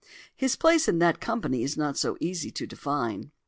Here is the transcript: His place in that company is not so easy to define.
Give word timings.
His 0.35 0.55
place 0.55 0.87
in 0.87 0.97
that 0.97 1.19
company 1.19 1.61
is 1.61 1.77
not 1.77 1.95
so 1.95 2.17
easy 2.19 2.49
to 2.49 2.65
define. 2.65 3.29